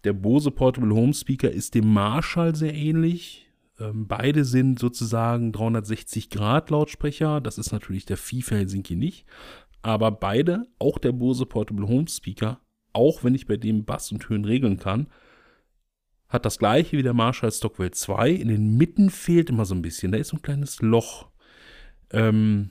der 0.05 0.13
Bose 0.13 0.51
Portable 0.51 0.95
Home 0.95 1.15
Speaker 1.15 1.51
ist 1.51 1.75
dem 1.75 1.93
Marshall 1.93 2.55
sehr 2.55 2.75
ähnlich. 2.75 3.49
Ähm, 3.79 4.07
beide 4.07 4.45
sind 4.45 4.79
sozusagen 4.79 5.53
360 5.53 6.31
Grad 6.31 6.71
Lautsprecher. 6.71 7.41
Das 7.41 7.59
ist 7.59 7.73
natürlich 7.73 8.07
der 8.07 8.17
FIFA 8.17 8.57
Helsinki 8.57 8.97
nicht. 8.97 9.27
Aber 9.83 10.11
beide, 10.11 10.67
auch 10.79 10.99
der 10.99 11.13
Bose 11.13 11.47
Portable 11.47 11.87
Home 11.87 12.09
Speaker, 12.09 12.61
auch 12.93 13.23
wenn 13.23 13.35
ich 13.35 13.47
bei 13.47 13.57
dem 13.57 13.85
Bass 13.85 14.11
und 14.11 14.29
Höhen 14.29 14.45
regeln 14.45 14.79
kann, 14.79 15.09
hat 16.29 16.45
das 16.45 16.59
gleiche 16.59 16.97
wie 16.97 17.03
der 17.03 17.15
Marshall 17.15 17.53
Stockwell 17.53 17.93
2. 17.93 18.31
In 18.31 18.49
den 18.49 18.77
Mitten 18.77 19.11
fehlt 19.11 19.51
immer 19.51 19.65
so 19.65 19.75
ein 19.75 19.83
bisschen. 19.83 20.13
Da 20.13 20.19
ist 20.19 20.29
so 20.29 20.37
ein 20.37 20.43
kleines 20.43 20.83
Loch. 20.83 21.29
Ähm, 22.11 22.71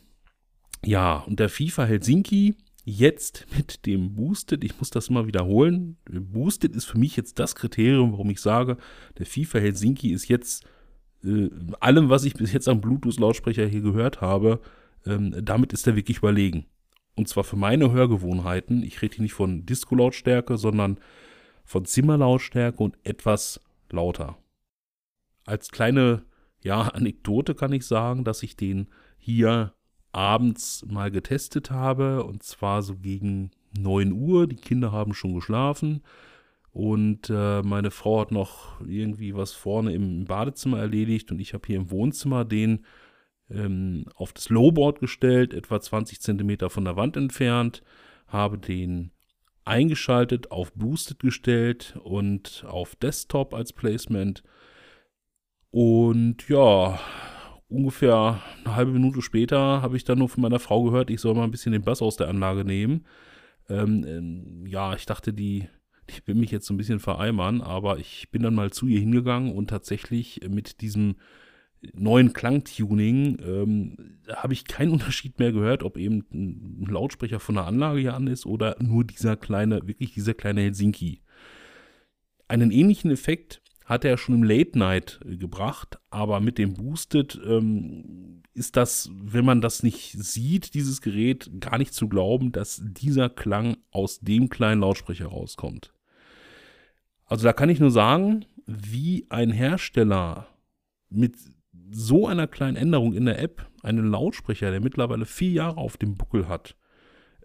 ja, 0.83 1.17
und 1.19 1.39
der 1.39 1.49
FIFA 1.49 1.85
Helsinki 1.85 2.55
jetzt 2.83 3.47
mit 3.57 3.85
dem 3.85 4.13
Boosted, 4.13 4.63
ich 4.63 4.77
muss 4.77 4.91
das 4.91 5.09
mal 5.09 5.25
wiederholen, 5.25 5.97
Boosted 6.09 6.75
ist 6.75 6.85
für 6.85 6.99
mich 6.99 7.15
jetzt 7.15 7.39
das 7.39 7.55
Kriterium, 7.55 8.11
warum 8.11 8.29
ich 8.29 8.39
sage, 8.39 8.77
der 9.17 9.25
FIFA 9.25 9.59
Helsinki 9.59 10.11
ist 10.11 10.27
jetzt 10.27 10.65
äh, 11.23 11.49
allem, 11.79 12.09
was 12.09 12.23
ich 12.23 12.35
bis 12.35 12.53
jetzt 12.53 12.67
am 12.67 12.81
Bluetooth-Lautsprecher 12.81 13.65
hier 13.65 13.81
gehört 13.81 14.21
habe, 14.21 14.61
ähm, 15.05 15.35
damit 15.43 15.73
ist 15.73 15.87
er 15.87 15.95
wirklich 15.95 16.19
überlegen. 16.19 16.65
Und 17.15 17.27
zwar 17.27 17.43
für 17.43 17.55
meine 17.55 17.91
Hörgewohnheiten. 17.91 18.83
Ich 18.83 19.01
rede 19.01 19.15
hier 19.15 19.23
nicht 19.23 19.33
von 19.33 19.65
Disco-Lautstärke, 19.65 20.57
sondern 20.57 20.99
von 21.65 21.85
Zimmerlautstärke 21.85 22.81
und 22.81 22.97
etwas 23.03 23.59
lauter. 23.89 24.37
Als 25.45 25.71
kleine 25.71 26.23
ja, 26.61 26.81
Anekdote 26.93 27.55
kann 27.55 27.73
ich 27.73 27.85
sagen, 27.85 28.23
dass 28.23 28.43
ich 28.43 28.55
den 28.55 28.87
hier 29.17 29.73
abends 30.11 30.85
mal 30.87 31.11
getestet 31.11 31.71
habe 31.71 32.23
und 32.23 32.43
zwar 32.43 32.81
so 32.81 32.95
gegen 32.95 33.51
9 33.77 34.13
Uhr. 34.13 34.47
Die 34.47 34.55
Kinder 34.55 34.91
haben 34.91 35.13
schon 35.13 35.33
geschlafen 35.33 36.03
und 36.71 37.29
äh, 37.29 37.61
meine 37.61 37.91
Frau 37.91 38.21
hat 38.21 38.31
noch 38.31 38.79
irgendwie 38.81 39.35
was 39.35 39.53
vorne 39.53 39.93
im 39.93 40.25
Badezimmer 40.25 40.79
erledigt 40.79 41.31
und 41.31 41.39
ich 41.39 41.53
habe 41.53 41.65
hier 41.67 41.77
im 41.77 41.91
Wohnzimmer 41.91 42.45
den 42.45 42.85
ähm, 43.49 44.05
auf 44.15 44.33
das 44.33 44.49
Lowboard 44.49 44.99
gestellt, 44.99 45.53
etwa 45.53 45.79
20 45.79 46.21
Zentimeter 46.21 46.69
von 46.69 46.85
der 46.85 46.95
Wand 46.95 47.15
entfernt, 47.15 47.83
habe 48.27 48.57
den 48.57 49.11
eingeschaltet, 49.65 50.51
auf 50.51 50.71
Boosted 50.73 51.19
gestellt 51.19 51.97
und 52.03 52.63
auf 52.67 52.95
Desktop 52.95 53.53
als 53.53 53.73
Placement. 53.73 54.43
Und 55.71 56.47
ja, 56.47 56.99
ungefähr 57.67 58.41
eine 58.63 58.75
halbe 58.75 58.91
Minute 58.91 59.21
später 59.21 59.81
habe 59.81 59.97
ich 59.97 60.03
dann 60.03 60.19
nur 60.19 60.29
von 60.29 60.41
meiner 60.41 60.59
Frau 60.59 60.83
gehört, 60.83 61.09
ich 61.09 61.19
soll 61.19 61.35
mal 61.35 61.43
ein 61.43 61.51
bisschen 61.51 61.73
den 61.73 61.83
Bass 61.83 62.01
aus 62.01 62.15
der 62.15 62.29
Anlage 62.29 62.63
nehmen. 62.63 63.05
Ähm, 63.67 64.05
ähm, 64.07 64.65
ja, 64.67 64.93
ich 64.93 65.05
dachte, 65.05 65.33
die, 65.33 65.67
die 66.09 66.27
will 66.27 66.35
mich 66.35 66.51
jetzt 66.51 66.67
so 66.67 66.73
ein 66.73 66.77
bisschen 66.77 66.99
vereimern, 66.99 67.61
aber 67.61 67.97
ich 67.97 68.29
bin 68.31 68.43
dann 68.43 68.55
mal 68.55 68.71
zu 68.71 68.87
ihr 68.87 68.99
hingegangen 68.99 69.51
und 69.53 69.69
tatsächlich 69.69 70.41
mit 70.47 70.81
diesem 70.81 71.15
neuen 71.93 72.33
Klangtuning 72.33 73.37
ähm, 73.45 74.19
habe 74.33 74.53
ich 74.53 74.65
keinen 74.65 74.91
Unterschied 74.93 75.39
mehr 75.39 75.51
gehört, 75.51 75.83
ob 75.83 75.97
eben 75.97 76.25
ein 76.33 76.87
Lautsprecher 76.89 77.39
von 77.39 77.55
der 77.55 77.65
Anlage 77.65 77.99
hier 77.99 78.13
an 78.13 78.27
ist 78.27 78.45
oder 78.45 78.75
nur 78.79 79.03
dieser 79.03 79.35
kleine, 79.35 79.87
wirklich 79.87 80.13
dieser 80.13 80.33
kleine 80.33 80.61
Helsinki. 80.61 81.21
Einen 82.47 82.71
ähnlichen 82.71 83.11
Effekt 83.11 83.61
hat 83.85 84.03
er 84.03 84.17
schon 84.17 84.35
im 84.35 84.43
Late 84.43 84.77
Night 84.77 85.19
äh, 85.25 85.37
gebracht, 85.37 85.99
aber 86.09 86.39
mit 86.39 86.57
dem 86.57 86.73
Boosted 86.73 87.39
ähm, 87.45 88.41
ist 88.53 88.75
das, 88.75 89.11
wenn 89.13 89.45
man 89.45 89.61
das 89.61 89.83
nicht 89.83 90.11
sieht, 90.13 90.73
dieses 90.73 91.01
Gerät, 91.01 91.49
gar 91.59 91.77
nicht 91.77 91.93
zu 91.93 92.07
glauben, 92.09 92.51
dass 92.51 92.81
dieser 92.83 93.29
Klang 93.29 93.77
aus 93.91 94.19
dem 94.19 94.49
kleinen 94.49 94.81
Lautsprecher 94.81 95.27
rauskommt. 95.27 95.93
Also 97.25 97.43
da 97.43 97.53
kann 97.53 97.69
ich 97.69 97.79
nur 97.79 97.91
sagen, 97.91 98.45
wie 98.65 99.25
ein 99.29 99.51
Hersteller 99.51 100.47
mit 101.09 101.35
so 101.91 102.27
einer 102.27 102.47
kleinen 102.47 102.77
Änderung 102.77 103.13
in 103.13 103.25
der 103.25 103.39
App 103.39 103.69
einen 103.83 104.09
Lautsprecher, 104.09 104.71
der 104.71 104.81
mittlerweile 104.81 105.25
vier 105.25 105.51
Jahre 105.51 105.77
auf 105.77 105.97
dem 105.97 106.15
Buckel 106.15 106.47
hat, 106.47 106.75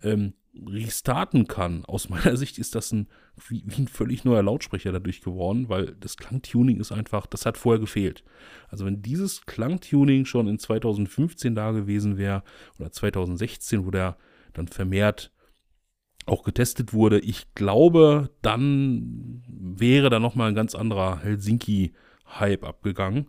ähm, 0.02 0.34
restarten 0.66 1.46
kann. 1.46 1.84
Aus 1.84 2.08
meiner 2.08 2.36
Sicht 2.38 2.58
ist 2.58 2.74
das 2.74 2.92
ein, 2.92 3.08
wie, 3.48 3.62
wie, 3.66 3.82
ein 3.82 3.88
völlig 3.88 4.24
neuer 4.24 4.42
Lautsprecher 4.42 4.92
dadurch 4.92 5.20
geworden, 5.20 5.68
weil 5.68 5.94
das 6.00 6.16
Klangtuning 6.16 6.80
ist 6.80 6.92
einfach, 6.92 7.26
das 7.26 7.46
hat 7.46 7.56
vorher 7.56 7.80
gefehlt. 7.80 8.24
Also 8.68 8.84
wenn 8.84 9.02
dieses 9.02 9.46
Klangtuning 9.46 10.24
schon 10.24 10.48
in 10.48 10.58
2015 10.58 11.54
da 11.54 11.70
gewesen 11.72 12.16
wäre 12.16 12.42
oder 12.78 12.90
2016, 12.90 13.86
wo 13.86 13.90
der 13.90 14.16
dann 14.52 14.68
vermehrt 14.68 15.32
auch 16.26 16.42
getestet 16.42 16.92
wurde, 16.92 17.18
ich 17.18 17.54
glaube, 17.54 18.30
dann 18.42 19.42
wäre 19.48 20.10
da 20.10 20.18
nochmal 20.18 20.48
ein 20.48 20.54
ganz 20.54 20.74
anderer 20.74 21.20
Helsinki-Hype 21.20 22.64
abgegangen. 22.64 23.28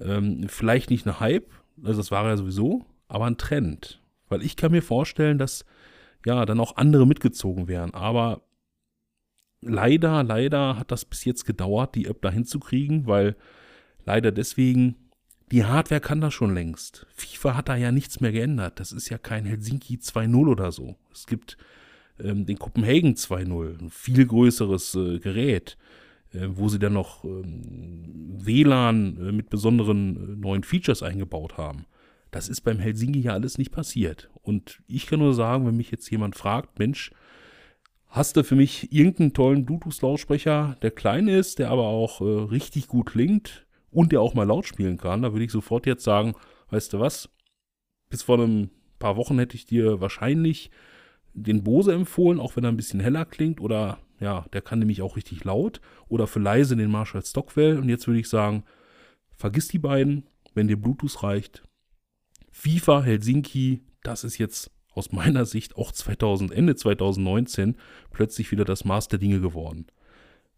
Ähm, 0.00 0.46
vielleicht 0.48 0.90
nicht 0.90 1.06
ein 1.06 1.20
Hype, 1.20 1.50
also 1.82 2.00
das 2.00 2.10
war 2.10 2.26
ja 2.26 2.36
sowieso, 2.36 2.84
aber 3.08 3.26
ein 3.26 3.38
Trend. 3.38 4.00
Weil 4.28 4.42
ich 4.42 4.56
kann 4.56 4.72
mir 4.72 4.82
vorstellen, 4.82 5.38
dass 5.38 5.64
ja 6.24 6.44
dann 6.46 6.60
auch 6.60 6.76
andere 6.76 7.06
mitgezogen 7.06 7.68
wären. 7.68 7.94
Aber 7.94 8.42
leider, 9.60 10.22
leider 10.22 10.78
hat 10.78 10.90
das 10.90 11.04
bis 11.04 11.24
jetzt 11.24 11.44
gedauert, 11.44 11.94
die 11.94 12.06
App 12.06 12.22
da 12.22 12.30
hinzukriegen, 12.30 13.06
weil 13.06 13.36
leider 14.04 14.32
deswegen, 14.32 14.96
die 15.50 15.64
Hardware 15.64 16.00
kann 16.00 16.20
das 16.20 16.32
schon 16.32 16.54
längst. 16.54 17.06
FIFA 17.14 17.56
hat 17.56 17.68
da 17.68 17.76
ja 17.76 17.90
nichts 17.90 18.20
mehr 18.20 18.32
geändert. 18.32 18.78
Das 18.78 18.92
ist 18.92 19.08
ja 19.08 19.18
kein 19.18 19.44
Helsinki 19.44 19.96
2.0 19.96 20.48
oder 20.48 20.70
so. 20.70 20.96
Es 21.12 21.26
gibt 21.26 21.56
ähm, 22.22 22.46
den 22.46 22.58
Copenhagen 22.58 23.14
2.0, 23.14 23.82
ein 23.82 23.90
viel 23.90 24.26
größeres 24.26 24.94
äh, 24.94 25.18
Gerät. 25.18 25.76
Äh, 26.32 26.48
wo 26.50 26.68
sie 26.68 26.78
dann 26.78 26.92
noch 26.92 27.24
ähm, 27.24 28.36
WLAN 28.38 29.16
äh, 29.16 29.32
mit 29.32 29.50
besonderen 29.50 30.16
äh, 30.16 30.36
neuen 30.36 30.62
Features 30.62 31.02
eingebaut 31.02 31.58
haben. 31.58 31.86
Das 32.30 32.48
ist 32.48 32.60
beim 32.60 32.78
Helsinki 32.78 33.20
ja 33.20 33.32
alles 33.32 33.58
nicht 33.58 33.72
passiert. 33.72 34.30
Und 34.42 34.80
ich 34.86 35.06
kann 35.06 35.18
nur 35.18 35.34
sagen, 35.34 35.66
wenn 35.66 35.76
mich 35.76 35.90
jetzt 35.90 36.10
jemand 36.10 36.36
fragt, 36.36 36.78
Mensch, 36.78 37.10
Hast 38.10 38.36
du 38.36 38.42
für 38.42 38.56
mich 38.56 38.92
irgendeinen 38.92 39.34
tollen 39.34 39.64
Bluetooth-Lautsprecher, 39.64 40.76
der 40.82 40.90
klein 40.90 41.28
ist, 41.28 41.60
der 41.60 41.70
aber 41.70 41.84
auch 41.84 42.20
äh, 42.20 42.24
richtig 42.24 42.88
gut 42.88 43.06
klingt 43.06 43.68
und 43.92 44.10
der 44.10 44.20
auch 44.20 44.34
mal 44.34 44.48
laut 44.48 44.66
spielen 44.66 44.96
kann, 44.96 45.22
da 45.22 45.32
würde 45.32 45.44
ich 45.44 45.52
sofort 45.52 45.86
jetzt 45.86 46.02
sagen, 46.02 46.34
weißt 46.70 46.92
du 46.92 46.98
was, 46.98 47.28
bis 48.08 48.24
vor 48.24 48.40
einem 48.40 48.70
paar 48.98 49.16
Wochen 49.16 49.38
hätte 49.38 49.54
ich 49.54 49.64
dir 49.64 50.00
wahrscheinlich 50.00 50.72
den 51.34 51.62
Bose 51.62 51.94
empfohlen, 51.94 52.40
auch 52.40 52.56
wenn 52.56 52.64
er 52.64 52.72
ein 52.72 52.76
bisschen 52.76 52.98
heller 52.98 53.24
klingt 53.24 53.60
oder 53.60 53.98
ja, 54.20 54.44
der 54.52 54.60
kann 54.60 54.78
nämlich 54.78 55.02
auch 55.02 55.16
richtig 55.16 55.44
laut 55.44 55.80
oder 56.08 56.26
für 56.26 56.40
leise 56.40 56.76
den 56.76 56.90
Marshall 56.90 57.24
Stockwell 57.24 57.78
und 57.78 57.88
jetzt 57.88 58.06
würde 58.06 58.20
ich 58.20 58.28
sagen, 58.28 58.64
vergiss 59.30 59.68
die 59.68 59.78
beiden, 59.78 60.26
wenn 60.54 60.68
dir 60.68 60.76
Bluetooth 60.76 61.22
reicht. 61.22 61.62
FIFA 62.50 63.02
Helsinki, 63.02 63.80
das 64.02 64.24
ist 64.24 64.38
jetzt 64.38 64.70
aus 64.92 65.12
meiner 65.12 65.46
Sicht 65.46 65.76
auch 65.76 65.92
2000, 65.92 66.52
Ende 66.52 66.76
2019 66.76 67.76
plötzlich 68.10 68.50
wieder 68.50 68.64
das 68.64 68.84
Maß 68.84 69.08
der 69.08 69.18
Dinge 69.18 69.40
geworden. 69.40 69.86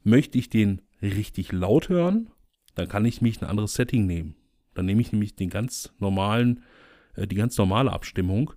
Möchte 0.03 0.39
ich 0.39 0.51
den 0.51 0.83
richtig 1.01 1.53
laut 1.53 1.89
hören, 1.89 2.31
dann 2.75 2.89
kann 2.89 3.05
ich 3.05 3.23
mich 3.23 3.41
ein 3.41 3.49
anderes 3.49 3.75
Setting 3.75 4.07
nehmen. 4.07 4.35
Dann 4.75 4.87
nehme 4.87 5.03
ich 5.03 5.13
nämlich 5.13 5.37
den 5.37 5.51
ganz 5.51 5.93
normalen, 5.99 6.63
äh, 7.15 7.27
die 7.27 7.37
ganz 7.37 7.57
normale 7.59 7.93
Abstimmung 7.93 8.55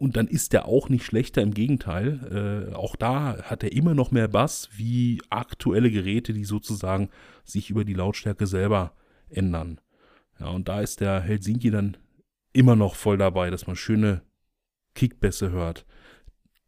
und 0.00 0.16
dann 0.16 0.28
ist 0.28 0.54
der 0.54 0.64
auch 0.64 0.88
nicht 0.88 1.04
schlechter, 1.04 1.42
im 1.42 1.52
Gegenteil. 1.52 2.70
Äh, 2.72 2.74
auch 2.74 2.96
da 2.96 3.42
hat 3.42 3.62
er 3.62 3.72
immer 3.72 3.94
noch 3.94 4.10
mehr 4.10 4.28
Bass 4.28 4.70
wie 4.72 5.20
aktuelle 5.28 5.90
Geräte, 5.90 6.32
die 6.32 6.44
sozusagen 6.44 7.10
sich 7.44 7.68
über 7.68 7.84
die 7.84 7.92
Lautstärke 7.92 8.46
selber 8.46 8.96
ändern. 9.28 9.78
Ja, 10.38 10.48
und 10.48 10.68
da 10.68 10.80
ist 10.80 11.02
der 11.02 11.20
Helsinki 11.20 11.70
dann 11.70 11.98
immer 12.54 12.76
noch 12.76 12.94
voll 12.94 13.18
dabei, 13.18 13.50
dass 13.50 13.66
man 13.66 13.76
schöne 13.76 14.22
Kickbässe 14.94 15.50
hört. 15.50 15.84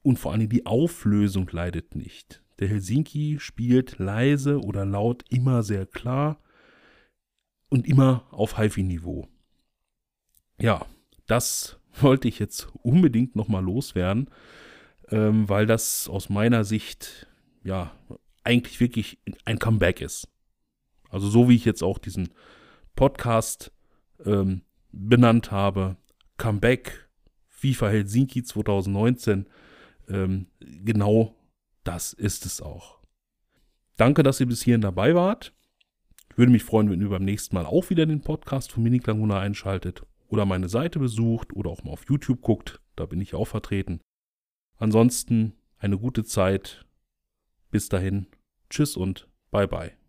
Und 0.02 0.18
vor 0.18 0.32
allem 0.32 0.50
die 0.50 0.66
Auflösung 0.66 1.48
leidet 1.50 1.96
nicht. 1.96 2.42
Der 2.58 2.68
Helsinki 2.68 3.38
spielt 3.40 3.98
leise 3.98 4.60
oder 4.60 4.84
laut 4.84 5.24
immer 5.30 5.62
sehr 5.62 5.86
klar 5.86 6.38
und 7.70 7.88
immer 7.88 8.26
auf 8.30 8.58
HiFi-Niveau. 8.58 9.26
Ja, 10.60 10.84
das 11.26 11.78
wollte 12.00 12.28
ich 12.28 12.38
jetzt 12.38 12.68
unbedingt 12.82 13.36
nochmal 13.36 13.62
loswerden, 13.64 14.30
ähm, 15.10 15.48
weil 15.48 15.66
das 15.66 16.08
aus 16.08 16.28
meiner 16.28 16.64
Sicht 16.64 17.26
ja 17.62 17.92
eigentlich 18.44 18.80
wirklich 18.80 19.18
ein 19.44 19.58
Comeback 19.58 20.00
ist. 20.00 20.28
Also 21.10 21.28
so 21.28 21.48
wie 21.48 21.56
ich 21.56 21.64
jetzt 21.64 21.82
auch 21.82 21.98
diesen 21.98 22.30
Podcast 22.96 23.72
ähm, 24.24 24.62
benannt 24.90 25.50
habe, 25.50 25.96
Comeback 26.38 27.08
FIFA 27.48 27.88
Helsinki 27.88 28.42
2019, 28.42 29.46
ähm, 30.08 30.46
genau 30.60 31.36
das 31.84 32.12
ist 32.12 32.46
es 32.46 32.60
auch. 32.60 33.00
Danke, 33.96 34.22
dass 34.22 34.40
ihr 34.40 34.46
bis 34.46 34.62
hierhin 34.62 34.80
dabei 34.80 35.14
wart. 35.14 35.52
Würde 36.34 36.50
mich 36.50 36.64
freuen, 36.64 36.90
wenn 36.90 37.00
ihr 37.00 37.10
beim 37.10 37.24
nächsten 37.24 37.54
Mal 37.54 37.66
auch 37.66 37.90
wieder 37.90 38.06
den 38.06 38.22
Podcast 38.22 38.72
von 38.72 38.82
Miniklanguna 38.82 39.38
einschaltet 39.38 40.02
oder 40.32 40.46
meine 40.46 40.70
Seite 40.70 40.98
besucht 40.98 41.52
oder 41.52 41.70
auch 41.70 41.84
mal 41.84 41.92
auf 41.92 42.06
YouTube 42.08 42.40
guckt. 42.40 42.80
Da 42.96 43.04
bin 43.04 43.20
ich 43.20 43.34
auch 43.34 43.44
vertreten. 43.44 44.00
Ansonsten 44.78 45.52
eine 45.76 45.98
gute 45.98 46.24
Zeit. 46.24 46.86
Bis 47.70 47.90
dahin. 47.90 48.26
Tschüss 48.70 48.96
und 48.96 49.28
bye 49.50 49.68
bye. 49.68 50.01